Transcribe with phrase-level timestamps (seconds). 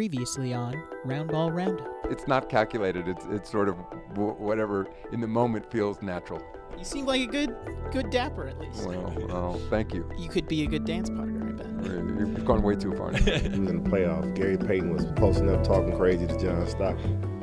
[0.00, 1.86] Previously on Roundball Roundup.
[2.04, 3.06] It's not calculated.
[3.06, 3.76] It's it's sort of
[4.14, 6.42] w- whatever in the moment feels natural.
[6.78, 7.54] You seem like a good
[7.92, 8.86] good dapper at least.
[8.86, 10.10] Well, oh, thank you.
[10.16, 11.66] You could be a good dance partner, I bet.
[12.18, 13.12] You've gone way too far.
[13.14, 14.34] He was in the playoffs.
[14.34, 17.39] Gary Payton was posting up talking crazy to John Stockton.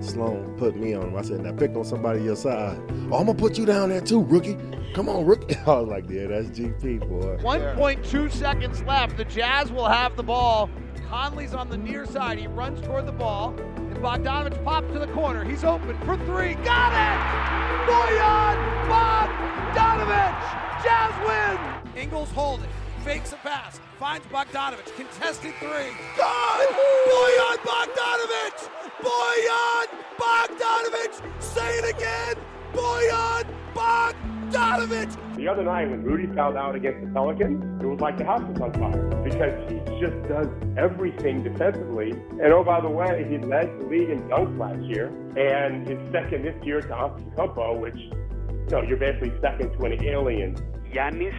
[0.00, 1.16] Sloan put me on him.
[1.16, 2.78] I said, now pick on somebody your side.
[3.10, 4.56] Oh, I'm to put you down there too, rookie.
[4.94, 5.54] Come on, rookie.
[5.66, 7.38] I was like, yeah, that's GP, boy.
[7.42, 9.16] 1.2 seconds left.
[9.16, 10.70] The Jazz will have the ball.
[11.08, 12.38] Conley's on the near side.
[12.38, 13.54] He runs toward the ball.
[13.76, 15.44] And Bogdanovich pops to the corner.
[15.44, 16.54] He's open for three.
[16.54, 17.50] Got it!
[17.90, 18.56] Bojan
[18.88, 20.84] Bogdanovich!
[20.84, 22.00] Jazz win!
[22.00, 22.68] Ingles holding.
[23.04, 23.80] Fakes a pass.
[23.98, 24.94] Finds Bogdanovich.
[24.96, 25.90] Contested three.
[26.16, 26.68] Good!
[27.08, 28.79] Bojan Bogdanovich!
[29.02, 29.86] Bojan
[30.18, 31.42] Bogdanovich!
[31.42, 32.34] Say it again!
[32.72, 35.36] Bojan Bogdanovich!
[35.36, 38.42] The other night when Rudy fouled out against the Pelicans, it was like the house
[38.42, 42.10] was on fire because he just does everything defensively.
[42.10, 45.06] And oh, by the way, he led the league in dunks last year
[45.36, 50.04] and is second this year to Antetokounmpo, which, you know, you're basically second to an
[50.04, 50.56] alien.
[50.92, 51.34] Giannis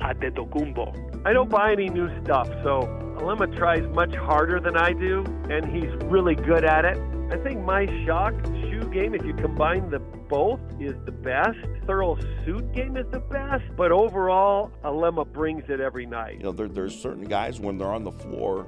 [0.00, 1.26] Antetokounmpo.
[1.26, 5.64] I don't buy any new stuff, so Alema tries much harder than I do, and
[5.64, 6.98] he's really good at it.
[7.30, 11.58] I think my shock shoe game, if you combine the both, is the best.
[11.86, 16.38] Thurl's suit game is the best, but overall, Alema brings it every night.
[16.38, 18.66] You know, there, there's certain guys when they're on the floor,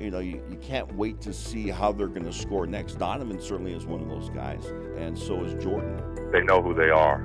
[0.00, 2.94] you know, you, you can't wait to see how they're going to score next.
[2.94, 4.64] Donovan certainly is one of those guys,
[4.96, 6.30] and so is Jordan.
[6.32, 7.22] They know who they are,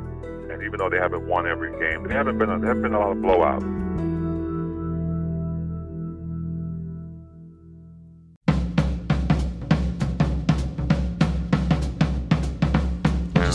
[0.52, 2.94] and even though they haven't won every game, they haven't been a, there have been
[2.94, 4.17] a lot of blowouts.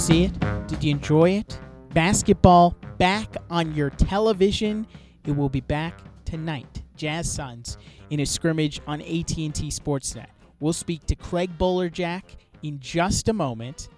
[0.02, 0.66] See it?
[0.66, 1.60] Did you enjoy it?
[1.94, 4.84] Basketball back on your television.
[5.24, 6.82] It will be back tonight.
[6.96, 7.78] Jazz Suns
[8.10, 10.26] in a scrimmage on AT&T Sportsnet.
[10.58, 12.22] We'll speak to Craig Bolerjack
[12.64, 13.90] in just a moment.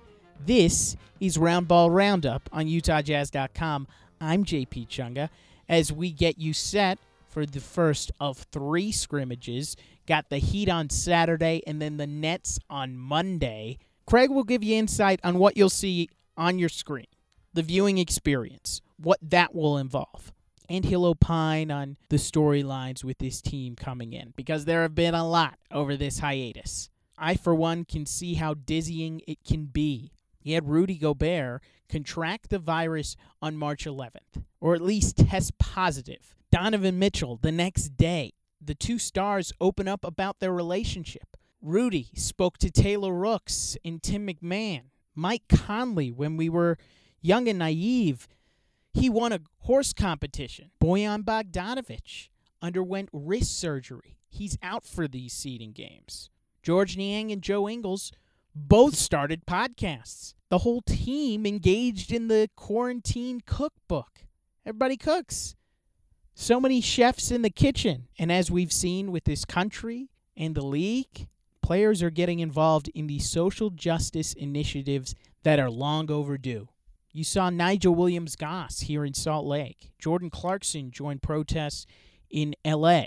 [0.44, 3.86] This is Roundball Roundup on UtahJazz.com.
[4.20, 5.30] I'm JP Chunga
[5.70, 6.98] as we get you set
[7.28, 9.74] for the first of three scrimmages.
[10.06, 13.78] Got the Heat on Saturday and then the Nets on Monday.
[14.06, 17.06] Craig will give you insight on what you'll see on your screen,
[17.52, 20.32] the viewing experience, what that will involve.
[20.68, 25.14] And he'll opine on the storylines with this team coming in because there have been
[25.14, 26.88] a lot over this hiatus.
[27.18, 30.10] I, for one, can see how dizzying it can be.
[30.40, 36.34] He had Rudy Gobert contract the virus on March 11th, or at least test positive.
[36.50, 38.32] Donovan Mitchell the next day.
[38.60, 41.33] The two stars open up about their relationship.
[41.64, 44.82] Rudy spoke to Taylor Rooks and Tim McMahon.
[45.14, 46.76] Mike Conley, when we were
[47.22, 48.28] young and naive,
[48.92, 50.72] he won a horse competition.
[50.78, 52.28] Boyan Bogdanovich
[52.60, 54.18] underwent wrist surgery.
[54.28, 56.28] He's out for these seeding games.
[56.62, 58.12] Georges Niang and Joe Ingles
[58.54, 60.34] both started podcasts.
[60.50, 64.26] The whole team engaged in the quarantine cookbook.
[64.66, 65.56] Everybody cooks.
[66.34, 68.08] So many chefs in the kitchen.
[68.18, 71.28] And as we've seen with this country and the league,
[71.64, 75.14] players are getting involved in the social justice initiatives
[75.44, 76.68] that are long overdue.
[77.10, 79.90] You saw Nigel Williams Goss here in Salt Lake.
[79.98, 81.86] Jordan Clarkson joined protests
[82.28, 83.04] in LA.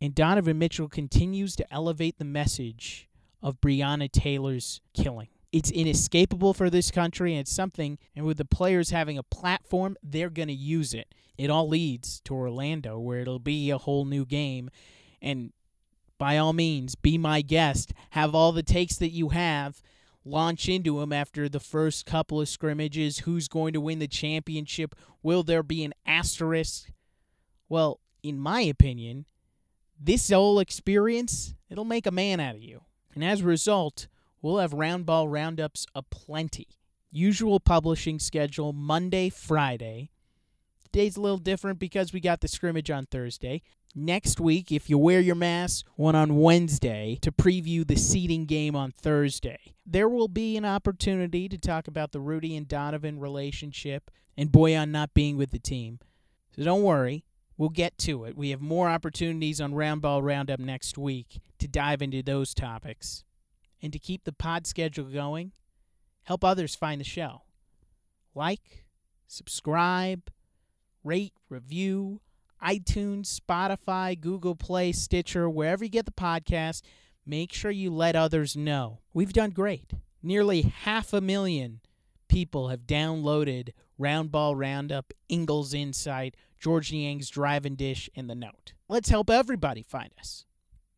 [0.00, 3.10] And Donovan Mitchell continues to elevate the message
[3.42, 5.28] of Breonna Taylor's killing.
[5.52, 9.98] It's inescapable for this country, and it's something, and with the players having a platform,
[10.02, 11.14] they're going to use it.
[11.36, 14.70] It all leads to Orlando, where it'll be a whole new game.
[15.20, 15.52] And
[16.18, 17.92] by all means, be my guest.
[18.10, 19.80] Have all the takes that you have.
[20.24, 23.20] Launch into them after the first couple of scrimmages.
[23.20, 24.94] Who's going to win the championship?
[25.22, 26.90] Will there be an asterisk?
[27.68, 29.26] Well, in my opinion,
[29.98, 32.82] this whole experience, it'll make a man out of you.
[33.14, 34.08] And as a result,
[34.42, 36.68] we'll have roundball roundups aplenty.
[37.10, 40.10] Usual publishing schedule Monday, Friday.
[40.92, 43.60] Today's a little different because we got the scrimmage on Thursday.
[43.94, 48.74] Next week, if you wear your mask, one on Wednesday to preview the seeding game
[48.74, 49.58] on Thursday.
[49.84, 54.90] There will be an opportunity to talk about the Rudy and Donovan relationship and Bojan
[54.90, 55.98] not being with the team.
[56.56, 57.24] So don't worry,
[57.56, 58.36] we'll get to it.
[58.36, 63.24] We have more opportunities on Roundball Roundup next week to dive into those topics.
[63.82, 65.52] And to keep the pod schedule going,
[66.24, 67.42] help others find the show.
[68.34, 68.84] Like,
[69.26, 70.30] subscribe,
[71.08, 72.20] rate, review,
[72.62, 76.82] iTunes, Spotify, Google Play, Stitcher, wherever you get the podcast,
[77.24, 78.98] make sure you let others know.
[79.14, 79.92] We've done great.
[80.22, 81.80] Nearly half a million
[82.28, 88.74] people have downloaded Roundball Roundup, Ingles Insight, Georges Niang's Drive and Dish, and The Note.
[88.86, 90.44] Let's help everybody find us.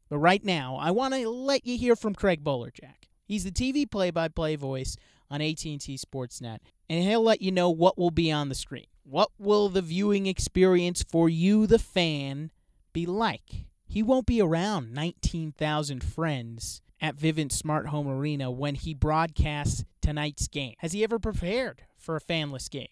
[0.09, 3.07] But right now, I want to let you hear from Craig Bolerjack.
[3.27, 4.97] He's the TV play-by-play voice
[5.31, 6.59] on AT&T Sportsnet,
[6.89, 8.87] and he'll let you know what will be on the screen.
[9.05, 12.51] What will the viewing experience for you, the fan,
[12.93, 13.67] be like?
[13.87, 20.47] He won't be around 19,000 friends at Vivint Smart Home Arena when he broadcasts tonight's
[20.49, 20.75] game.
[20.79, 22.89] Has he ever prepared for a fanless game?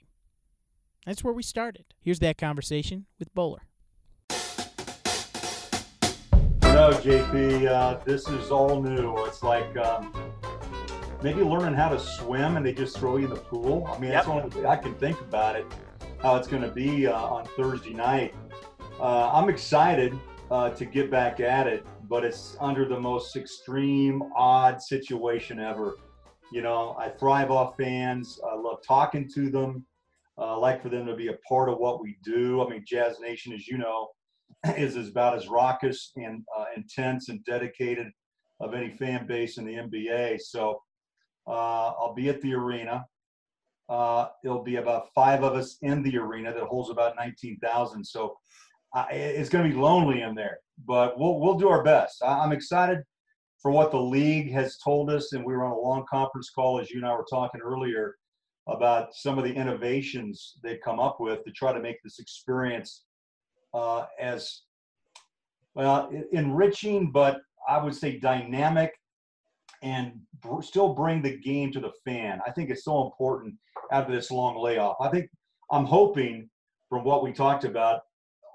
[1.06, 1.84] That's where we started.
[2.00, 3.62] Here's that conversation with Bowler.
[6.62, 9.16] No, JP, uh, this is all new.
[9.26, 10.12] It's like um,
[11.22, 13.86] maybe learning how to swim and they just throw you in the pool.
[13.88, 14.12] I mean, Yep.
[14.12, 15.66] that's the only I can think about it,
[16.22, 18.34] how it's going to be uh, on Thursday night.
[19.00, 20.18] Uh, I'm excited
[20.50, 25.96] uh, to get back at it, but it's under the most extreme, odd situation ever.
[26.50, 28.40] You know, I thrive off fans.
[28.50, 29.84] I love talking to them.
[30.36, 32.64] Uh, I like for them to be a part of what we do.
[32.64, 34.08] I mean, Jazz Nation, as you know,
[34.76, 38.08] is about as raucous and uh, intense and dedicated
[38.60, 40.40] of any fan base in the NBA.
[40.40, 40.80] So
[41.46, 43.04] uh, I'll be at the arena.
[43.88, 48.04] Uh, it'll be about five of us in the arena that holds about 19,000.
[48.04, 48.36] So
[48.94, 52.22] uh, it's going to be lonely in there, but we'll we'll do our best.
[52.22, 52.98] I, I'm excited
[53.60, 56.80] for what the league has told us, and we were on a long conference call,
[56.80, 58.16] as you and I were talking earlier,
[58.68, 63.04] about some of the innovations they've come up with to try to make this experience
[63.74, 64.62] uh, as
[65.74, 68.92] well enriching, but I would say dynamic
[69.82, 72.40] and br- still bring the game to the fan.
[72.46, 73.54] I think it's so important
[73.92, 74.96] after this long layoff.
[75.00, 75.30] I think
[75.70, 76.48] I'm hoping
[76.88, 78.00] from what we talked about,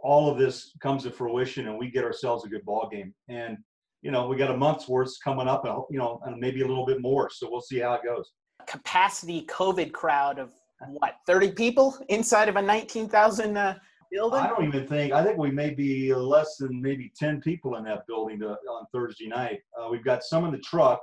[0.04, 3.14] all of this comes to fruition and we get ourselves a good ball game.
[3.30, 3.58] And
[4.02, 6.68] you know, we got a month's worth coming up, and you know, and maybe a
[6.68, 7.30] little bit more.
[7.30, 8.32] So we'll see how it goes.
[8.68, 10.52] Capacity COVID crowd of
[10.88, 13.76] what, 30 people inside of a 19,000 uh,
[14.14, 14.40] building?
[14.40, 15.14] I don't even think.
[15.14, 18.86] I think we may be less than maybe ten people in that building to, on
[18.94, 19.60] Thursday night.
[19.78, 21.02] Uh, we've got some in the truck,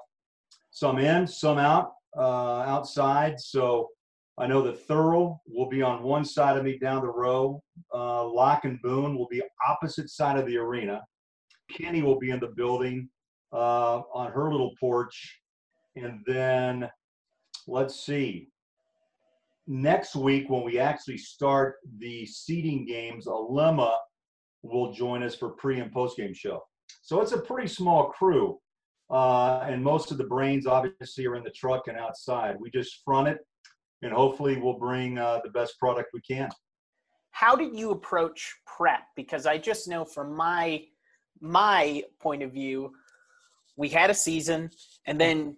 [0.71, 3.41] some in, some out, uh, outside.
[3.41, 3.89] So
[4.39, 7.63] I know that Thurl will be on one side of me down the row.
[7.93, 11.03] Uh, Locke and Boone will be opposite side of the arena.
[11.71, 13.09] Kenney will be in the building
[13.53, 15.41] uh, on her little porch,
[15.97, 16.89] and then
[17.67, 18.49] let's see
[19.71, 23.95] next week when we actually start the seeding games, Alema
[24.63, 26.61] will join us for pre and post game show.
[27.03, 28.59] So it's a pretty small crew,
[29.11, 32.57] uh, and most of the brains obviously are in the truck and outside.
[32.59, 33.39] We just front it,
[34.03, 36.49] and hopefully we'll bring uh, the best product we can.
[37.33, 39.03] How did you approach prep?
[39.17, 40.85] Because I just know from my
[41.41, 42.93] my point of view,
[43.77, 44.69] we had a season
[45.07, 45.57] and then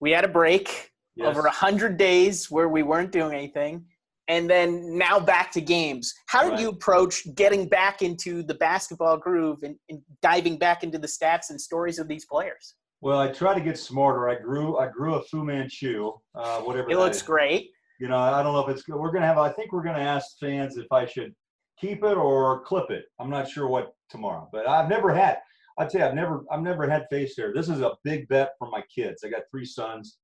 [0.00, 1.26] we had a break Yes.
[1.36, 3.84] over a hundred days where we weren't doing anything,
[4.28, 6.14] and then now back to games.
[6.26, 6.60] How did Right.
[6.60, 11.50] you approach getting back into the basketball groove and, and diving back into the stats
[11.50, 12.76] and stories of these players?
[13.02, 14.28] Well, I try to get smarter.
[14.28, 16.88] I grew I grew a Fu Manchu, uh, whatever.
[16.88, 17.22] It looks is.
[17.24, 17.70] great.
[17.98, 18.94] You know, I don't know if it's good.
[18.94, 19.38] We're gonna have.
[19.38, 21.34] I think we're gonna ask fans if I should
[21.80, 23.06] keep it or clip it.
[23.18, 25.38] I'm not sure what tomorrow, but I've never had.
[25.78, 27.52] I'd say I've never I've never had face hair.
[27.52, 29.24] This is a big bet for my kids.
[29.24, 30.18] I got three sons,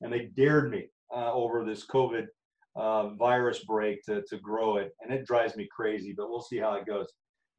[0.00, 2.26] and they dared me uh, over this COVID
[2.74, 6.12] uh, virus break to to grow it, and it drives me crazy.
[6.16, 7.06] But we'll see how it goes.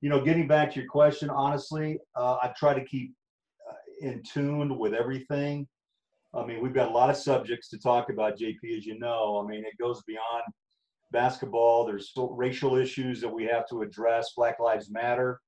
[0.02, 3.14] You know, getting back to your question, honestly, uh, I try to keep
[4.02, 5.68] in tune with everything.
[6.34, 9.42] I mean, we've got a lot of subjects to talk about, JP, as you know.
[9.44, 10.44] I mean, it goes beyond
[11.12, 11.86] basketball.
[11.86, 14.34] There's racial issues that we have to address.
[14.36, 15.40] Black Lives Matter.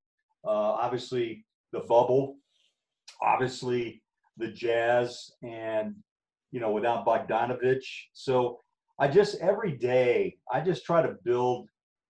[0.45, 2.37] Uh, obviously, the bubble.
[3.21, 4.01] Obviously,
[4.37, 5.95] the Jazz, and
[6.51, 7.85] you know, without Bogdanovich.
[8.13, 8.59] So
[8.99, 11.67] I just every day I just try to build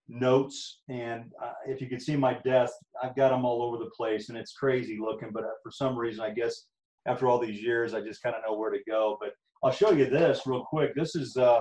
[0.08, 3.90] notes, and uh, if you can see my desk, I've got them all over the
[3.90, 5.30] place, and it's crazy looking.
[5.32, 6.66] But uh, for some reason, I guess
[7.06, 9.16] after all these years, I just kind of know where to go.
[9.20, 10.94] But I'll show you this real quick.
[10.94, 11.60] This is uh,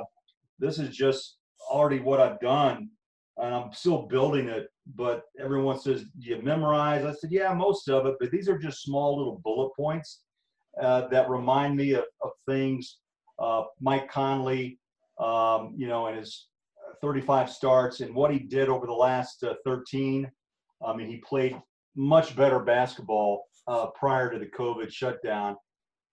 [0.60, 1.38] this is just
[1.70, 2.90] already what I've done,
[3.38, 4.68] and I'm still building it.
[4.96, 8.58] But everyone says, "Do you memorize?" I said, "Yeah, most of it." But these are
[8.58, 10.22] just small little bullet points
[10.82, 13.00] uh, that remind me of, of things.
[13.40, 14.80] Uh, Mike Conley,
[15.20, 16.48] um, you know, and his
[17.02, 20.30] 35 starts and what he did over the last uh, 13.
[20.86, 21.60] I mean, he played
[21.96, 25.56] much better basketball uh, prior to the COVID shutdown.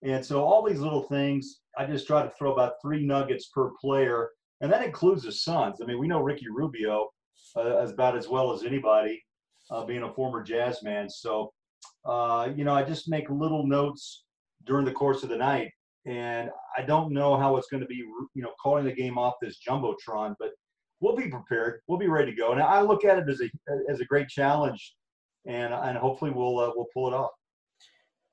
[0.03, 3.71] And so all these little things, I just try to throw about three nuggets per
[3.81, 5.81] player, and that includes the Suns.
[5.81, 7.09] I mean, we know Ricky Rubio
[7.57, 9.23] uh, as about as well as anybody,
[9.71, 11.09] uh, being a former Jazz man.
[11.09, 11.53] So,
[12.05, 14.25] uh, you know, I just make little notes
[14.67, 15.71] during the course of the night,
[16.07, 18.03] and I don't know how it's going to be,
[18.35, 20.51] you know, calling the game off this jumbotron, but
[21.01, 21.81] we'll be prepared.
[21.87, 22.53] We'll be ready to go.
[22.53, 23.51] And I look at it as a
[23.91, 24.95] as a great challenge,
[25.47, 27.31] and and hopefully we'll uh, we'll pull it off.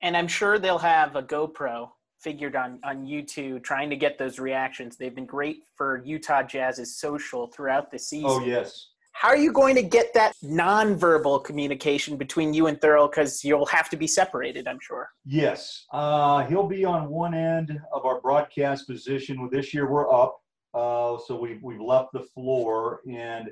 [0.02, 1.90] And I'm sure they'll have a GoPro
[2.20, 4.96] figured on on YouTube trying to get those reactions.
[4.96, 8.30] They've been great for Utah Jazz's social throughout the season.
[8.30, 8.88] Oh yes.
[9.14, 13.10] How are you going to get that nonverbal communication between you and Thurl?
[13.10, 15.10] Because you'll have to be separated, I'm sure.
[15.26, 19.48] Yes, uh, he'll be on one end of our broadcast position.
[19.52, 20.40] This year we're up,
[20.74, 23.50] uh, so we've we've left the floor, and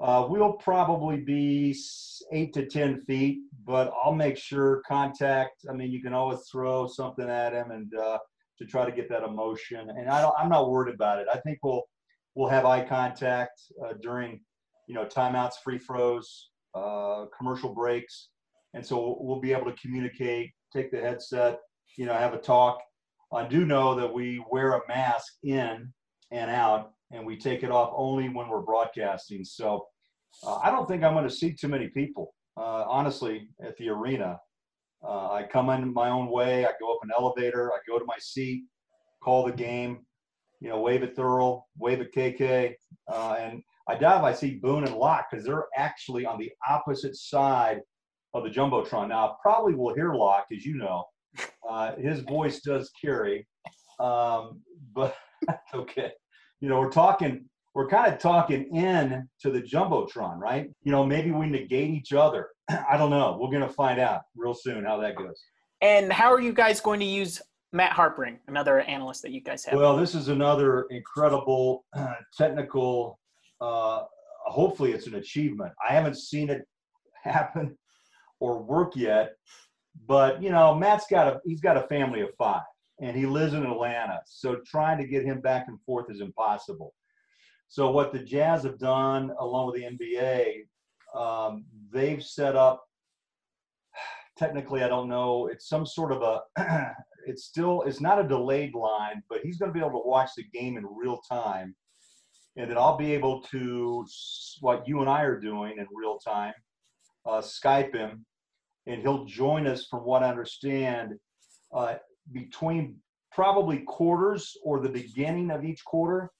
[0.00, 1.76] uh, we'll probably be
[2.32, 3.40] eight to ten feet.
[3.64, 5.64] But I'll make sure contact.
[5.68, 8.18] I mean, you can always throw something at him, and uh,
[8.58, 9.90] to try to get that emotion.
[9.90, 11.26] And I don't, I'm not worried about it.
[11.32, 11.82] I think we'll
[12.34, 14.40] we'll have eye contact uh, during
[14.86, 18.28] you know timeouts, free throws, uh, commercial breaks,
[18.74, 20.52] and so we'll be able to communicate.
[20.72, 21.58] Take the headset,
[21.96, 22.80] you know, have a talk.
[23.32, 25.92] I do know that we wear a mask in
[26.30, 29.44] and out, and we take it off only when we're broadcasting.
[29.44, 29.86] So
[30.44, 33.88] uh, I don't think I'm going to see too many people, uh, honestly, at the
[33.88, 34.38] arena.
[35.02, 36.66] Uh, I come in my own way.
[36.66, 37.72] I go up an elevator.
[37.72, 38.64] I go to my seat,
[39.22, 40.00] call the game,
[40.60, 42.74] you know, wave at Thurl, wave at KK,
[43.12, 46.50] uh, and I doubt if I see Boone and Locke because they're actually on the
[46.68, 47.80] opposite side
[48.34, 49.08] of the jumbotron.
[49.08, 51.04] Now, I probably will hear Locke, as you know.
[51.68, 53.46] Uh, his voice does carry,
[53.98, 54.60] um,
[54.92, 55.16] but
[55.74, 56.12] okay.
[56.60, 60.70] You know, we're talking, we're kind of talking in to the jumbotron, right?
[60.82, 62.48] You know, maybe we negate each other.
[62.68, 63.38] I don't know.
[63.40, 65.42] We're going to find out real soon how that goes.
[65.80, 67.40] And how are you guys going to use
[67.72, 69.78] Matt Harpring, another analyst that you guys have?
[69.78, 73.18] Well, this is another incredible uh, technical
[73.60, 74.04] uh,
[74.44, 75.72] hopefully it's an achievement.
[75.86, 76.66] I haven't seen it
[77.22, 77.76] happen
[78.40, 79.34] or work yet,
[80.06, 82.62] but you know, Matt's got a he's got a family of five,
[83.00, 86.94] and he lives in Atlanta, so trying to get him back and forth is impossible.
[87.68, 90.66] So what the Jazz have done, along with the NBA,
[91.18, 92.84] um, they've set up.
[94.38, 95.48] Technically, I don't know.
[95.48, 96.94] It's some sort of a.
[97.26, 97.82] it's still.
[97.82, 100.76] It's not a delayed line, but he's going to be able to watch the game
[100.76, 101.74] in real time
[102.56, 104.04] and then I'll be able to
[104.60, 106.52] what you and I are doing in real time,
[107.26, 108.24] uh, Skype him,
[108.86, 111.14] and he'll join us from what I understand
[111.72, 111.94] uh,
[112.32, 112.96] between
[113.32, 116.30] probably quarters or the beginning of each quarter.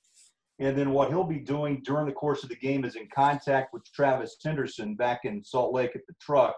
[0.59, 3.73] And then what he'll be doing during the course of the game is in contact
[3.73, 6.55] with Travis Henderson back in Salt Lake at the truck.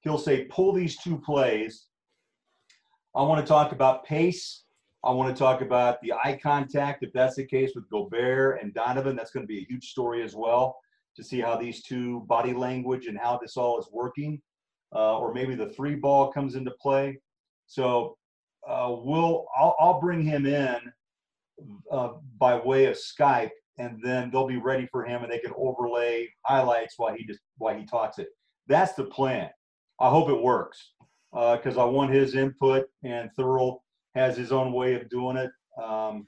[0.00, 1.86] He'll say, pull these two plays.
[3.14, 4.64] I want to talk about pace
[5.02, 8.74] I want to talk about the eye contact, if that's the case with Gobert and
[8.74, 9.16] Donovan.
[9.16, 10.76] That's going to be a huge story as well
[11.16, 14.40] to see how these two body language and how this all is working.
[14.94, 17.18] Uh, or maybe the three ball comes into play.
[17.66, 18.18] So
[18.70, 20.78] uh, we'll I'll, I'll, bring him in
[21.90, 25.52] uh, by way of Skype, and then they'll be ready for him, and they can
[25.56, 28.28] overlay highlights while he just while he talks it.
[28.68, 29.50] That's the plan.
[29.98, 30.92] I hope it works
[31.32, 33.78] because uh, I want his input and Thurl
[34.14, 35.50] has his own way of doing it.
[35.82, 36.26] Um,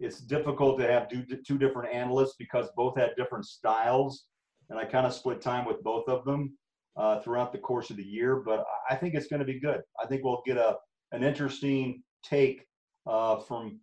[0.00, 4.26] it's difficult to have two, two different analysts because both had different styles,
[4.70, 6.56] and I kind of split time with both of them
[6.96, 8.36] uh, throughout the course of the year.
[8.36, 9.80] But I think it's going to be good.
[10.02, 10.76] I think we'll get a
[11.12, 12.64] an interesting take
[13.06, 13.80] uh, from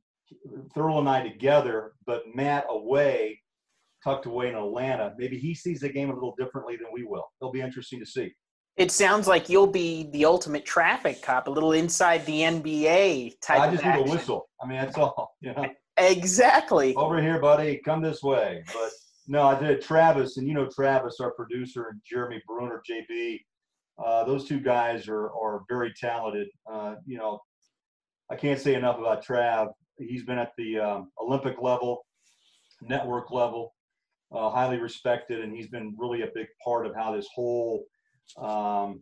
[0.76, 3.40] Thurl and I together, but Matt away,
[4.04, 5.14] tucked away in Atlanta.
[5.18, 7.26] Maybe he sees the game a little differently than we will.
[7.42, 8.34] It'll be interesting to see.
[8.78, 13.62] It sounds like you'll be the ultimate traffic cop, a little inside the NBA type.
[13.62, 14.50] I just need a whistle.
[14.62, 15.36] I mean, that's all.
[15.42, 15.68] You know.
[15.98, 16.94] Exactly.
[16.96, 17.80] Over here, buddy.
[17.86, 18.64] Come this way.
[18.74, 18.90] But
[19.28, 23.40] no, I did Travis, and you know Travis, our producer, and Jeremy Bruner, JB.
[24.04, 26.48] Uh, those two guys are are very talented.
[26.70, 27.40] Uh, you know,
[28.30, 29.72] I can't say enough about Trav.
[29.98, 32.06] He's been at the um, Olympic level,
[32.82, 33.74] network level,
[34.32, 37.86] uh, highly respected, and he's been really a big part of how this whole
[38.38, 39.02] um,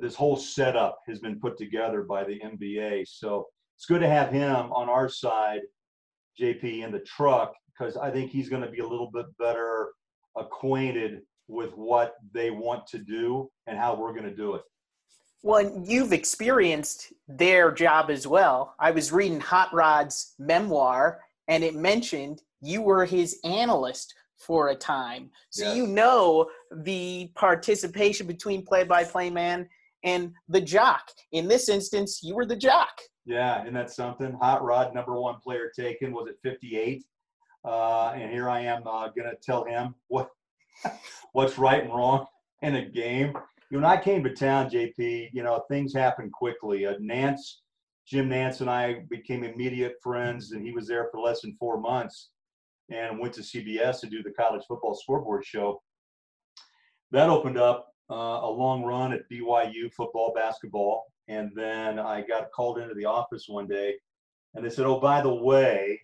[0.00, 3.06] this whole setup has been put together by the NBA.
[3.08, 3.46] So
[3.76, 5.60] it's good to have him on our side,
[6.40, 9.90] JP, in the truck, because I think he's going to be a little bit better
[10.36, 14.62] acquainted with what they want to do and how we're going to do it.
[15.42, 18.74] Well, you've experienced their job as well.
[18.80, 24.74] I was reading Hot Rod's memoir, and it mentioned you were his analyst for a
[24.74, 25.30] time.
[25.50, 25.76] So yes.
[25.76, 26.48] you know
[26.82, 29.68] the participation between play by play man
[30.02, 31.02] and the jock.
[31.32, 33.00] In this instance, you were the jock.
[33.24, 34.32] Yeah, and that's something.
[34.40, 37.04] Hot Rod, number one player taken, was at 58.
[37.64, 40.28] Uh, and here I am uh, going to tell him what
[41.32, 42.26] what's right and wrong
[42.62, 43.34] in a game.
[43.70, 46.86] When I came to town, JP, you know, things happen quickly.
[46.86, 47.56] Uh, Nantz,
[48.06, 51.80] Jim Nantz and I became immediate friends, and he was there for less than four
[51.80, 52.30] months
[52.88, 55.82] and went to CBS to do the college football scoreboard show.
[57.10, 62.52] That opened up uh, a long run at BYU football, basketball, and then I got
[62.52, 63.94] called into the office one day,
[64.54, 66.00] and they said, "Oh, by the way,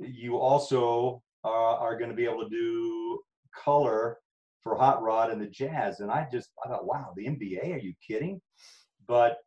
[0.00, 3.20] you also uh, are going to be able to do
[3.62, 4.18] color
[4.62, 7.74] for Hot Rod and the Jazz." And I just I thought, "Wow, the NBA?
[7.74, 8.40] Are you kidding?"
[9.06, 9.38] But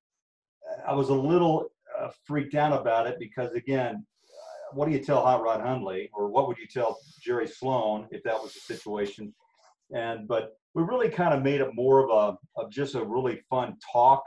[0.86, 4.06] I was a little uh, freaked out about it because, again,
[4.74, 8.24] what do you tell Hot Rod Hundley, or what would you tell Jerry Sloan if
[8.24, 9.34] that was the situation?
[9.96, 13.42] And but we really kind of made it more of a of just a really
[13.50, 14.24] fun talk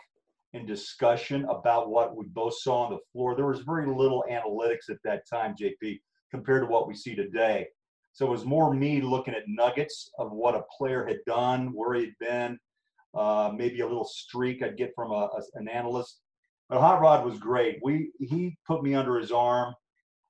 [0.52, 3.36] and discussion about what we both saw on the floor.
[3.36, 7.68] There was very little analytics at that time, JP, compared to what we see today.
[8.20, 11.94] So it was more me looking at nuggets of what a player had done, where
[11.94, 12.58] he'd been,
[13.14, 16.20] uh, maybe a little streak I'd get from a, a, an analyst.
[16.68, 17.78] But Hot Rod was great.
[17.82, 19.74] We he put me under his arm.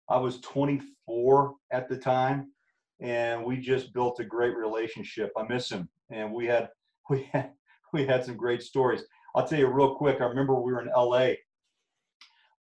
[0.08, 2.52] I was 24 at the time,
[3.00, 5.32] and we just built a great relationship.
[5.36, 6.68] I miss him, and we had
[7.10, 7.50] we had
[7.92, 9.02] we had some great stories.
[9.34, 10.20] I'll tell you real quick.
[10.20, 11.36] I remember we were in L.A.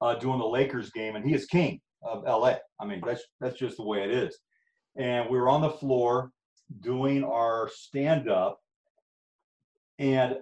[0.02, 2.58] Uh, doing the Lakers game, and he is king of L.A.
[2.82, 4.36] I mean, that's that's just the way it is.
[5.00, 6.32] And we were on the floor
[6.82, 8.60] doing our stand up,
[9.98, 10.38] and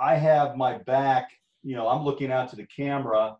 [0.00, 1.28] I have my back.
[1.62, 3.36] You know, I'm looking out to the camera.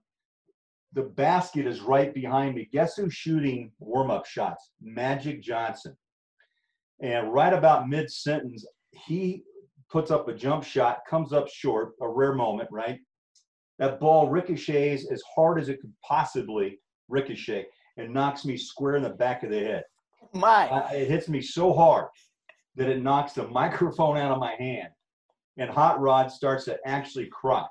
[0.93, 2.69] The basket is right behind me.
[2.71, 4.73] Guess who's shooting warm up shots?
[4.83, 5.97] Magic Johnson.
[7.01, 9.45] And right about mid sentence, he
[9.91, 13.01] puts up a jump shot, comes up short, a rare moment, right?
[13.79, 16.79] That ball ricochets as hard as it could possibly
[17.09, 17.67] ricochet
[17.97, 19.85] and knocks me square in the back of the head.
[20.33, 20.69] My.
[20.69, 22.09] Uh, it hits me so hard
[22.77, 24.89] that it knocks the microphone out of my hand.
[25.59, 27.67] And Hot Rod starts to actually cry.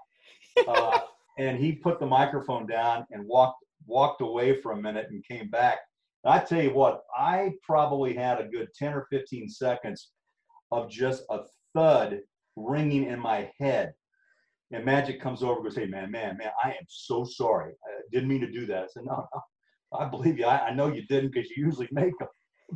[0.67, 0.99] Uh,
[1.39, 5.49] and he put the microphone down and walked walked away for a minute and came
[5.49, 5.79] back.
[6.23, 10.11] And I tell you what, I probably had a good 10 or 15 seconds
[10.71, 11.39] of just a
[11.73, 12.19] thud
[12.55, 13.93] ringing in my head.
[14.71, 17.71] And Magic comes over and goes, Hey, man, man, man, I am so sorry.
[17.71, 18.83] I didn't mean to do that.
[18.83, 20.45] I said, No, no, I believe you.
[20.45, 22.29] I, I know you didn't because you usually make them.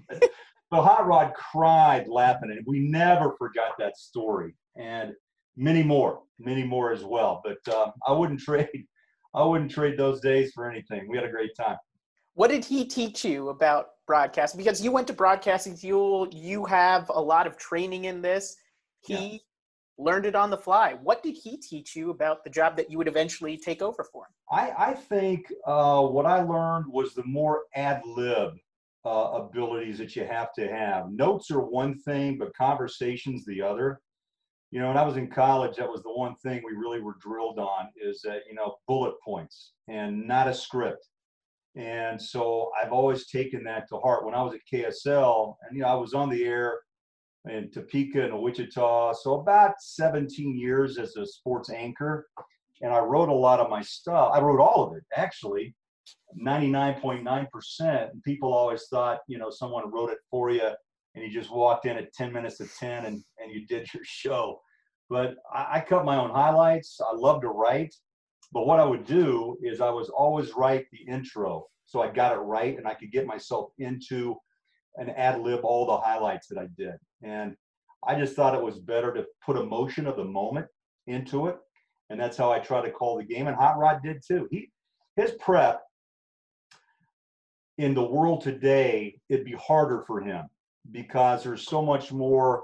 [0.09, 4.55] But Hot Rod cried laughing, and we never forgot that story.
[4.75, 5.13] And
[5.55, 7.41] many more, many more as well.
[7.43, 8.85] But um, I wouldn't trade,
[9.33, 11.07] I wouldn't trade those days for anything.
[11.09, 11.77] We had a great time.
[12.33, 14.57] What did he teach you about broadcasting?
[14.57, 18.57] Because you went to broadcasting school, you have a lot of training in this.
[18.99, 19.37] He yeah.
[19.97, 20.95] learned it on the fly.
[21.01, 24.23] What did he teach you about the job that you would eventually take over for
[24.25, 24.33] him?
[24.51, 28.55] I, I think uh, what I learned was the more ad lib
[29.05, 31.11] uh, abilities that you have to have.
[31.11, 33.99] Notes are one thing, but conversations the other
[34.75, 37.15] you know, when I was in college, that was the one thing we really were
[37.21, 41.07] drilled on is that, you know, bullet points and not a script.
[41.75, 44.25] And so I've always taken that to heart.
[44.25, 46.79] When I was at KSL, and, you know, I was on the air
[47.49, 52.27] in Topeka and Wichita, so about 17 years as a sports anchor.
[52.81, 54.31] And I wrote a lot of my stuff.
[54.33, 55.73] I wrote all of it, actually,
[56.39, 58.11] 99.9%.
[58.11, 60.69] And people always thought, you know, someone wrote it for you
[61.15, 64.03] and you just walked in at 10 minutes to 10 and, and you did your
[64.03, 64.61] show.
[65.09, 66.99] But I, I cut my own highlights.
[67.01, 67.95] I love to write.
[68.51, 71.65] But what I would do is I was always write the intro.
[71.85, 74.35] So I got it right and I could get myself into
[74.97, 76.95] an ad lib all the highlights that I did.
[77.23, 77.55] And
[78.07, 80.67] I just thought it was better to put emotion of the moment
[81.07, 81.57] into it.
[82.09, 83.47] And that's how I try to call the game.
[83.47, 84.47] And Hot Rod did too.
[84.51, 84.69] He
[85.15, 85.81] his prep
[87.77, 90.45] in the world today, it'd be harder for him
[90.91, 92.63] because there's so much more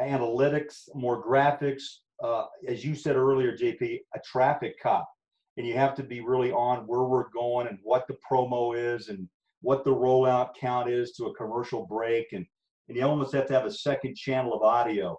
[0.00, 1.82] analytics, more graphics.
[2.22, 5.08] Uh, as you said earlier, JP, a traffic cop.
[5.56, 9.08] And you have to be really on where we're going and what the promo is
[9.08, 9.28] and
[9.60, 12.32] what the rollout count is to a commercial break.
[12.32, 12.44] And,
[12.88, 15.18] and you almost have to have a second channel of audio.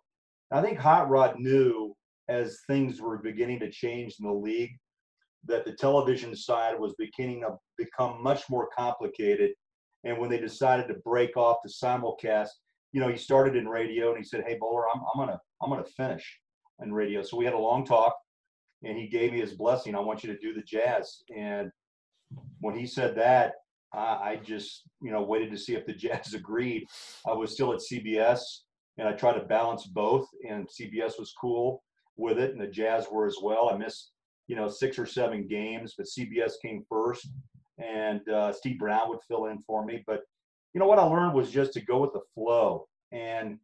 [0.52, 1.95] I think Hot Rod knew
[2.28, 4.78] as things were beginning to change in the league
[5.48, 9.52] that the television side was beginning to become much more complicated.
[10.04, 12.50] And when they decided to break off the simulcast,
[12.92, 15.70] you know, he started in radio and he said, Hey, Bowler, I'm, I'm gonna I'm
[15.70, 16.40] gonna finish
[16.82, 17.22] in radio.
[17.22, 18.16] So we had a long talk,
[18.84, 19.96] and he gave me his blessing.
[19.96, 21.24] I want you to do the jazz.
[21.36, 21.72] And
[22.60, 23.54] when he said that,
[23.94, 26.86] I, I just you know waited to see if the Jazz agreed.
[27.28, 28.40] I was still at CBS,
[28.98, 30.28] and I tried to balance both.
[30.48, 31.84] And CBS was cool
[32.18, 33.70] with it, and the Jazz were as well.
[33.70, 34.12] I missed
[34.48, 37.28] you know six or seven games, but CBS came first,
[37.78, 40.04] and uh, Steve Brown would fill in for me.
[40.06, 40.22] But
[40.74, 43.58] you know what I learned was just to go with the flow and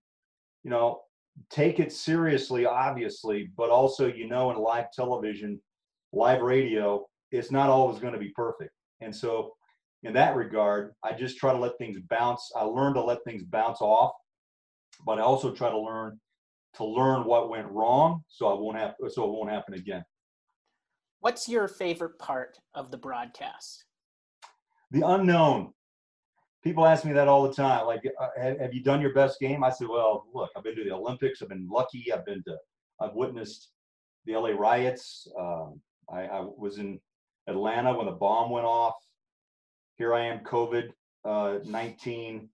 [0.63, 1.01] you know
[1.49, 5.59] take it seriously obviously but also you know in live television
[6.11, 9.53] live radio it's not always going to be perfect and so
[10.03, 13.43] in that regard i just try to let things bounce i learned to let things
[13.43, 14.11] bounce off
[15.05, 16.19] but i also try to learn
[16.75, 20.03] to learn what went wrong, so I won't have so it won't happen again.
[21.21, 23.85] What's your favorite part of the broadcast?
[24.89, 25.73] The unknown.
[26.63, 27.85] People ask me that all the time.
[27.85, 29.63] Like, uh, have, you done your best game?
[29.63, 31.41] I said, well, look, I've been to the Olympics.
[31.41, 32.11] I've been lucky.
[32.11, 32.57] I've been to,
[32.99, 33.69] I've witnessed
[34.25, 35.27] the LA riots.
[35.39, 35.79] Um,
[36.11, 36.99] I, I was in
[37.47, 38.95] Atlanta when the bomb went off.
[39.97, 40.89] Here I am, COVID
[41.23, 42.49] uh, 19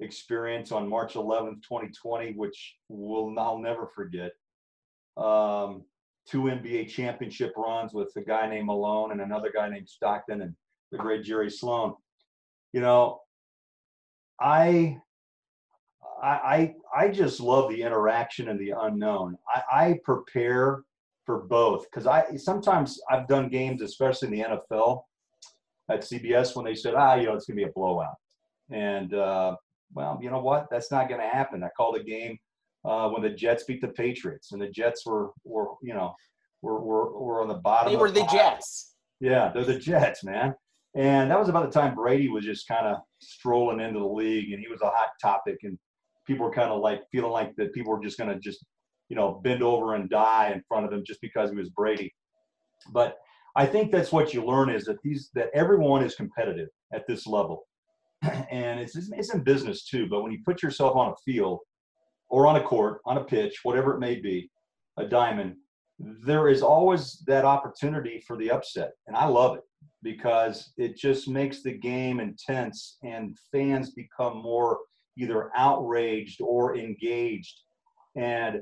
[0.00, 4.30] experience on March 11th, 2020, which will I'll never forget.
[5.16, 5.84] Um,
[6.28, 10.54] two NBA championship runs with a guy named Malone and another guy named Stockton and
[10.90, 11.94] the great Jerry Sloan.
[12.72, 13.20] You know,
[14.40, 14.98] I
[16.22, 19.36] I I just love the interaction and the unknown.
[19.52, 20.84] I, I prepare
[21.26, 25.02] for both because I sometimes I've done games, especially in the NFL
[25.90, 28.14] at CBS, when they said, ah, you know, it's gonna be a blowout,
[28.70, 29.56] and uh,
[29.94, 30.68] well, you know what?
[30.70, 31.62] That's not gonna happen.
[31.64, 32.38] I called a game
[32.84, 36.14] uh, when the Jets beat the Patriots, and the Jets were were you know
[36.62, 37.92] were were, were on the bottom.
[37.92, 38.94] They were the Jets.
[39.20, 40.54] Yeah, they're the Jets, man.
[40.94, 44.52] And that was about the time Brady was just kind of strolling into the league,
[44.52, 45.78] and he was a hot topic, and
[46.26, 48.64] people were kind of like feeling like that people were just going to just,
[49.08, 52.12] you know, bend over and die in front of him just because he was Brady.
[52.92, 53.16] But
[53.56, 57.26] I think that's what you learn is that these that everyone is competitive at this
[57.26, 57.64] level,
[58.22, 60.08] and it's it's in business too.
[60.08, 61.60] But when you put yourself on a field
[62.32, 64.50] or on a court, on a pitch, whatever it may be,
[64.96, 65.54] a diamond,
[65.98, 69.62] there is always that opportunity for the upset, and I love it
[70.02, 74.78] because it just makes the game intense and fans become more
[75.16, 77.54] either outraged or engaged.
[78.16, 78.60] And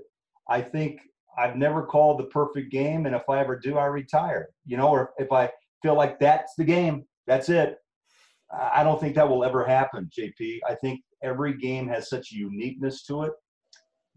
[0.48, 1.00] I think
[1.38, 4.48] I've never called the perfect game, and if I ever do, I retire.
[4.66, 5.48] You know, or if I
[5.80, 7.76] feel like that's the game, that's it.
[8.52, 10.58] I don't think that will ever happen, JP.
[10.68, 13.32] I think every game has such a uniqueness to it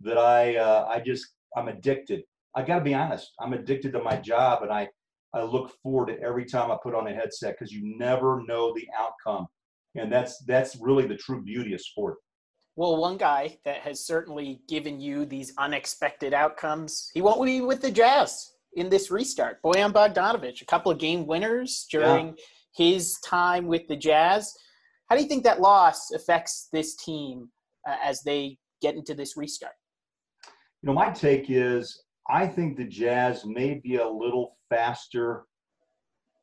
[0.04, 2.24] that I uh, I just I'm addicted.
[2.56, 3.32] I got to be honest.
[3.40, 4.90] I'm addicted to my job, and I
[5.34, 8.74] I look forward to every time I put on a headset because you never know
[8.76, 9.48] the outcome,
[9.96, 12.18] and that's that's really the true beauty of sport.
[12.76, 17.82] Well, one guy that has certainly given you these unexpected outcomes, he won't be with
[17.82, 19.62] the Jazz in this restart.
[19.64, 22.34] Bojan Bogdanovich, a couple of game winners during yeah.
[22.76, 24.52] his time with the Jazz.
[25.08, 27.50] How do you think that loss affects this team
[27.88, 29.74] uh, as they get into this restart?
[30.84, 35.46] You know, my take is I think the Jazz may be a little faster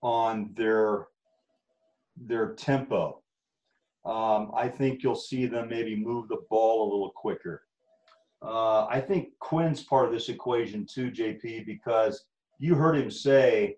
[0.03, 1.09] on their
[2.17, 3.23] their tempo.
[4.07, 7.65] Um, I think you'll see them maybe move the ball a little quicker.
[8.41, 12.25] Uh, I think Quin's part of this equation too, JP, because
[12.59, 13.77] you heard him say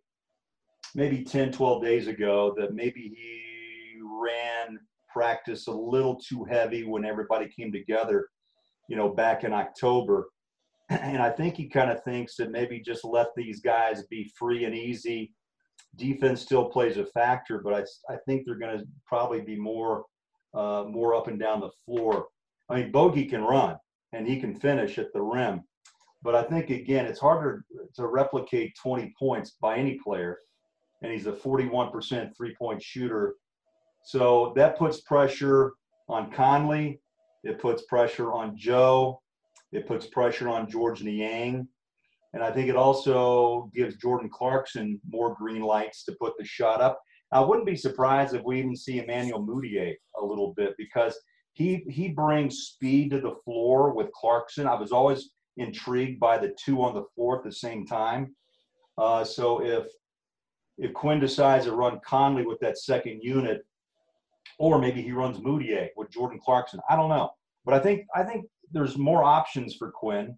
[0.94, 4.78] maybe 10, 12 days ago that maybe he ran
[5.12, 8.28] practice a little too heavy when everybody came together,
[8.88, 10.28] you know, back in October.
[11.00, 14.64] And I think he kind of thinks that maybe just let these guys be free
[14.64, 15.32] and easy.
[15.96, 20.04] Defense still plays a factor, but I, I think they're going to probably be more
[20.54, 22.26] uh, more up and down the floor.
[22.68, 23.76] I mean, Bogey can run
[24.12, 25.62] and he can finish at the rim,
[26.22, 27.64] but I think again it's harder
[27.96, 30.38] to replicate 20 points by any player,
[31.02, 33.36] and he's a 41% three-point shooter.
[34.04, 35.72] So that puts pressure
[36.08, 37.00] on Conley.
[37.44, 39.21] It puts pressure on Joe.
[39.72, 41.66] It puts pressure on Georges Niang.
[42.34, 46.80] And I think it also gives Jordan Clarkson more green lights to put the shot
[46.80, 47.00] up.
[47.30, 51.18] I wouldn't be surprised if we even see Emmanuel Mudiay a little bit because
[51.54, 54.66] he he brings speed to the floor with Clarkson.
[54.66, 58.34] I was always intrigued by the two on the floor at the same time.
[58.98, 59.86] Uh, so if
[60.78, 63.62] if Quin decides to run Conley with that second unit,
[64.58, 67.30] or maybe he runs Mudiay with Jordan Clarkson, I don't know.
[67.64, 70.36] But I think I think there's more options for Quin.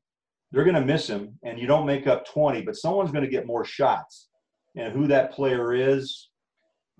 [0.52, 3.30] They're going to miss him, and you don't make up 20, but someone's going to
[3.30, 4.28] get more shots.
[4.76, 6.30] And who that player is,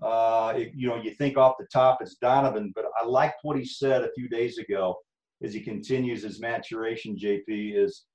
[0.01, 3.65] uh, you know, you think off the top it's Donovan, but I liked what he
[3.65, 4.95] said a few days ago
[5.43, 7.17] as he continues his maturation.
[7.17, 8.05] JP is,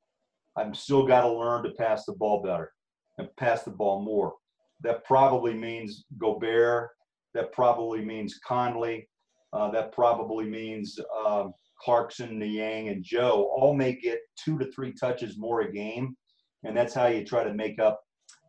[0.56, 2.72] I'm still got to learn to pass the ball better
[3.18, 4.34] and pass the ball more.
[4.82, 6.90] That probably means Gobert.
[7.34, 9.08] That probably means Conley.
[9.52, 14.92] Uh, that probably means um, Clarkson, Niang, and Joe all may get two to three
[14.92, 16.16] touches more a game,
[16.64, 18.00] and that's how you try to make up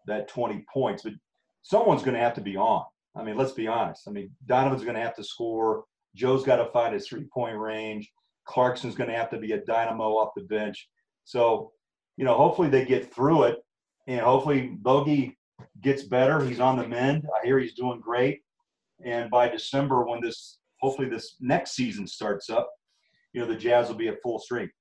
[0.07, 1.03] that 20 points.
[1.03, 1.13] But
[1.61, 2.83] someone's going to have to be on.
[3.15, 4.07] I mean, let's be honest.
[4.07, 5.83] I mean, Donovan's going to have to score.
[6.15, 8.11] Joe's got to find his three-point range.
[8.45, 10.89] Clarkson's going to have to be a dynamo off the bench.
[11.23, 11.71] So,
[12.17, 13.59] you know, hopefully they get through it,
[14.07, 15.37] and hopefully Bogey
[15.81, 16.43] gets better.
[16.43, 17.25] He's on the mend.
[17.39, 18.41] I hear he's doing great.
[19.05, 22.69] And by December, when this hopefully this next season starts up,
[23.33, 24.73] you know the Jazz will be at full strength.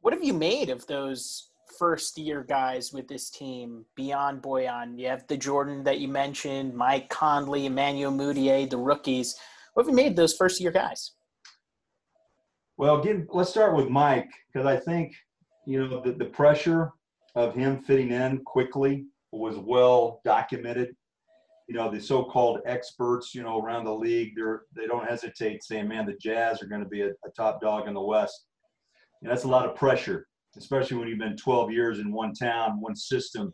[0.00, 4.98] What have you made of those first year guys with this team beyond Bojan?
[4.98, 9.34] You have the Jordan that you mentioned, Mike Conley, Emmanuel Mudiay, the rookies.
[9.74, 11.12] What have you made of those first year guys?
[12.78, 15.14] Well, give, let's start with Mike because I think
[15.66, 16.92] you know the, the pressure
[17.34, 20.94] of him fitting in quickly was well documented.
[21.68, 25.88] You know the so-called experts, you know, around the league, they're they don't hesitate saying,
[25.88, 28.46] "Man, the Jazz are going to be a, a top dog in the West."
[29.22, 30.26] And that's a lot of pressure,
[30.56, 33.52] especially when you've been 12 years in one town, one system,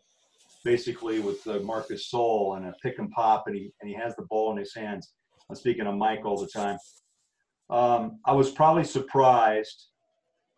[0.63, 4.15] basically with uh, Marc Gasol and a pick and pop, and he and he has
[4.15, 5.13] the ball in his hands.
[5.49, 6.77] I'm speaking of Mike all the time.
[7.69, 9.87] Um, I was probably surprised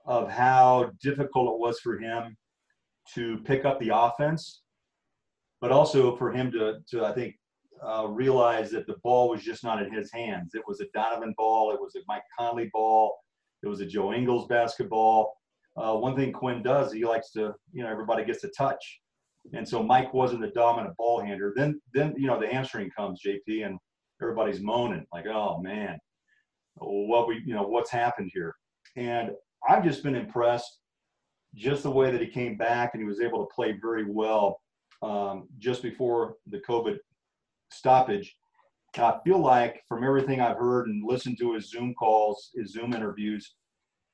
[0.05, 2.35] of how difficult it was for him
[3.13, 4.61] to pick up the offense,
[5.61, 7.35] but also for him to, to I think,
[7.83, 10.55] uh, realize that the ball was just not in his hands.
[10.55, 13.17] It was a Donovan ball, it was a Mike Conley ball,
[13.63, 15.33] it was a Joe Ingles basketball.
[15.77, 19.01] Uh, one thing Quin does, he likes to, you know, everybody gets a touch.
[19.53, 21.53] And so Mike wasn't the dominant ball handler.
[21.55, 23.77] Then, then you know, the hamstring comes, JP, and
[24.21, 25.99] everybody's moaning like, "Oh man,
[26.75, 28.55] what we, you know, what's happened here?"
[28.95, 29.31] And
[29.67, 30.79] I've just been impressed,
[31.53, 34.59] just the way that he came back and he was able to play very well
[35.01, 36.97] um, just before the COVID
[37.71, 38.35] stoppage.
[38.97, 42.93] I feel like from everything I've heard and listened to his Zoom calls, his Zoom
[42.93, 43.55] interviews,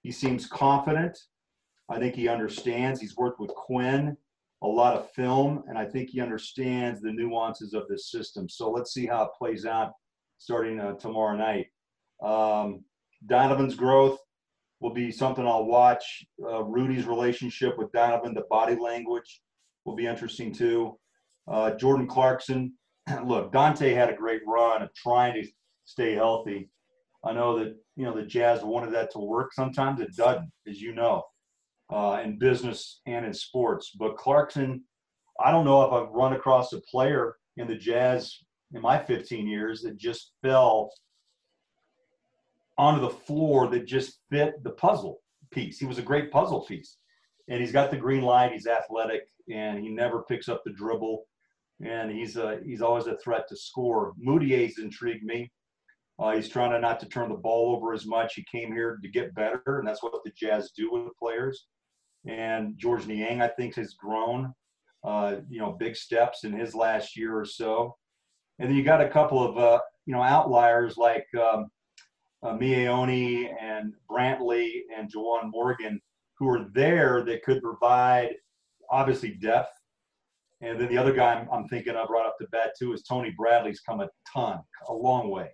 [0.01, 1.17] he seems confident.
[1.89, 2.99] I think he understands.
[2.99, 4.17] He's worked with Quin
[4.63, 8.47] a lot of film, and I think he understands the nuances of this system.
[8.47, 9.93] So let's see how it plays out
[10.37, 11.67] starting uh, tomorrow night.
[12.23, 12.83] Um,
[13.27, 14.19] Donovan's growth
[14.79, 16.23] will be something I'll watch.
[16.43, 19.41] Uh, Rudy's relationship with Donovan, the body language
[19.85, 20.97] will be interesting too.
[21.47, 22.73] Uh, Jordan Clarkson,
[23.25, 25.49] look, Dante had a great run of trying to
[25.85, 26.69] stay healthy.
[27.23, 29.53] I know that you know the Jazz wanted that to work.
[29.53, 31.23] Sometimes it doesn't, as you know,
[31.91, 33.91] uh, in business and in sports.
[33.97, 34.83] But Clarkson,
[35.39, 38.37] I don't know if I've run across a player in the Jazz
[38.73, 40.91] in my 15 years that just fell
[42.77, 45.19] onto the floor that just fit the puzzle
[45.51, 45.77] piece.
[45.77, 46.97] He was a great puzzle piece.
[47.49, 48.53] And he's got the green light.
[48.53, 51.25] He's athletic, and he never picks up the dribble.
[51.83, 54.13] And he's a, he's always a threat to score.
[54.23, 55.51] Mudiay's intrigued me.
[56.19, 58.35] Uh, he's trying to not to turn the ball over as much.
[58.35, 61.65] He came here to get better, and that's what the Jazz do with players.
[62.27, 64.53] And Georges Niang, I think, has grown,
[65.03, 67.95] uh, you know, big steps in his last year or so.
[68.59, 71.67] And then you got a couple of, uh, you know, outliers like um,
[72.43, 75.99] uh, Miye and Brantley and Juwan Morgan,
[76.37, 78.35] who are there that could provide
[78.91, 79.71] obviously depth.
[80.61, 83.03] And then the other guy I'm, I'm thinking of right off the bat too is
[83.03, 85.49] Tony Bradley's come a ton, a long way.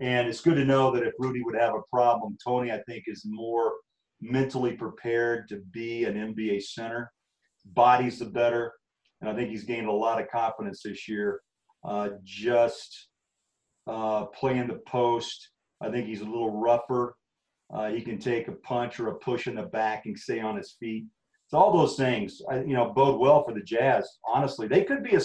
[0.00, 3.04] And it's good to know that if Rudy would have a problem, Tony, I think,
[3.06, 3.72] is more
[4.20, 7.10] mentally prepared to be an NBA center.
[7.66, 8.72] Body's the better.
[9.20, 11.40] And I think he's gained a lot of confidence this year.
[11.84, 13.08] Uh, just
[13.86, 17.16] uh, playing the post, I think he's a little rougher.
[17.72, 20.56] Uh, he can take a punch or a push in the back and stay on
[20.56, 21.06] his feet.
[21.48, 24.06] So all those things, you know, bode well for the Jazz.
[24.26, 25.20] Honestly, they could be a.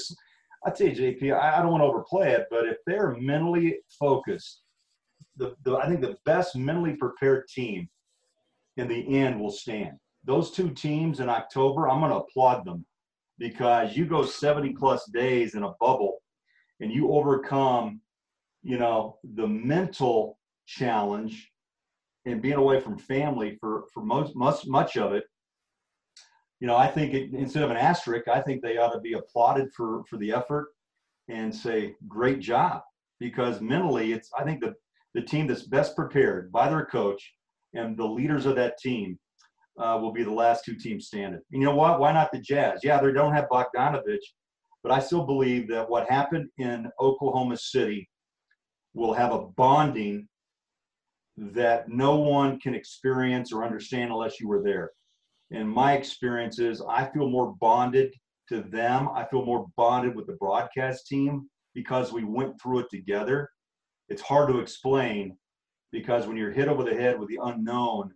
[0.65, 3.79] I tell you, JP, I, I don't want to overplay it, but if they're mentally
[3.99, 4.61] focused,
[5.35, 7.89] the, the I think the best mentally prepared team
[8.77, 9.97] in the end will stand.
[10.23, 12.85] Those two teams in October, I'm going to applaud them
[13.37, 16.19] because you go 70 plus days in a bubble
[16.79, 17.99] and you overcome,
[18.61, 21.51] you know, the mental challenge
[22.25, 25.25] and being away from family for for most much much of it
[26.63, 29.13] you know i think it, instead of an asterisk i think they ought to be
[29.13, 30.69] applauded for for the effort
[31.27, 32.81] and say great job
[33.19, 34.73] because mentally it's i think the
[35.13, 37.33] the team that's best prepared by their coach
[37.73, 39.19] and the leaders of that team
[39.79, 41.41] uh, will be the last two teams standing.
[41.51, 41.99] And you know what?
[41.99, 42.81] Why not the Jazz?
[42.83, 44.23] Yeah, they don't have Bogdanovich,
[44.83, 48.07] but I still believe that what happened in Oklahoma City
[48.93, 50.27] will have a bonding
[51.37, 54.91] that no one can experience or understand unless you were there.
[55.51, 58.13] In my experiences, I feel more bonded
[58.49, 59.09] to them.
[59.13, 63.49] I feel more bonded with the broadcast team because we went through it together.
[64.09, 65.37] It's hard to explain
[65.91, 68.11] because when you're hit over the head with the unknown,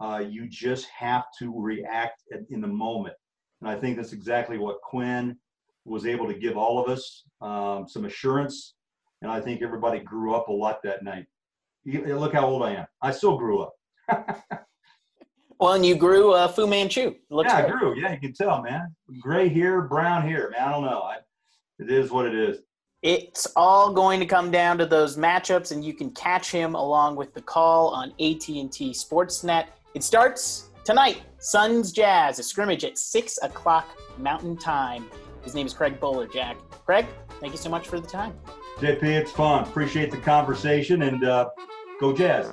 [0.00, 3.14] uh, you just have to react in the moment.
[3.60, 5.36] And I think that's exactly what Quin
[5.84, 8.74] was able to give all of us um, some assurance.
[9.22, 11.26] And I think everybody grew up a lot that night
[11.84, 12.86] you, look how old I am.
[13.02, 13.74] I still grew up.
[15.60, 17.14] well, and you grew uh, Fu Manchu.
[17.30, 17.66] Looks yeah.
[17.66, 18.00] I grew.
[18.00, 18.94] Yeah, you can tell, man.
[19.20, 20.50] Gray hair, brown hair.
[20.50, 21.02] Man, I don't know.
[21.02, 21.16] I,
[21.78, 22.58] it is what it is.
[23.02, 27.16] It's all going to come down to those matchups, and you can catch him along
[27.16, 29.66] with the call on AT&T Sportsnet.
[29.94, 33.86] It starts Tonight, Suns Jazz, a scrimmage at 6 o'clock
[34.18, 35.06] Mountain Time.
[35.42, 36.56] His name is Craig Bolerjack.
[36.84, 37.06] Craig,
[37.40, 38.34] thank you so much for the time.
[38.78, 39.64] JP, it's fun.
[39.64, 41.50] Appreciate the conversation and uh,
[42.00, 42.48] go Jazz.